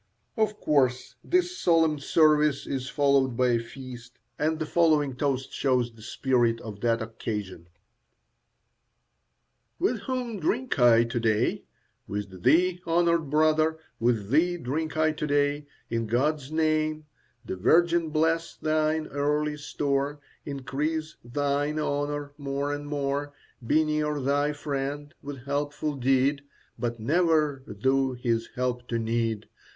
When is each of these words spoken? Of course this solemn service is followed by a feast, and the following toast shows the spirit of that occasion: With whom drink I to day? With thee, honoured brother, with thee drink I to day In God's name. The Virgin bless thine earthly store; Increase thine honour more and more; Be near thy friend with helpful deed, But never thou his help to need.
Of 0.35 0.59
course 0.59 1.13
this 1.23 1.55
solemn 1.59 1.99
service 1.99 2.65
is 2.65 2.89
followed 2.89 3.37
by 3.37 3.49
a 3.49 3.59
feast, 3.59 4.17
and 4.39 4.57
the 4.57 4.65
following 4.65 5.15
toast 5.15 5.53
shows 5.53 5.93
the 5.93 6.01
spirit 6.01 6.59
of 6.61 6.79
that 6.81 7.03
occasion: 7.03 7.67
With 9.77 9.99
whom 9.99 10.39
drink 10.39 10.79
I 10.79 11.03
to 11.03 11.19
day? 11.19 11.65
With 12.07 12.41
thee, 12.41 12.81
honoured 12.87 13.29
brother, 13.29 13.77
with 13.99 14.31
thee 14.31 14.57
drink 14.57 14.97
I 14.97 15.11
to 15.11 15.27
day 15.27 15.67
In 15.91 16.07
God's 16.07 16.51
name. 16.51 17.05
The 17.45 17.55
Virgin 17.55 18.09
bless 18.09 18.55
thine 18.55 19.05
earthly 19.11 19.55
store; 19.55 20.19
Increase 20.47 21.15
thine 21.23 21.77
honour 21.77 22.33
more 22.39 22.73
and 22.73 22.87
more; 22.87 23.33
Be 23.63 23.83
near 23.85 24.19
thy 24.19 24.51
friend 24.53 25.13
with 25.21 25.45
helpful 25.45 25.93
deed, 25.93 26.41
But 26.79 26.99
never 26.99 27.61
thou 27.67 28.13
his 28.13 28.49
help 28.55 28.87
to 28.87 28.97
need. 28.97 29.45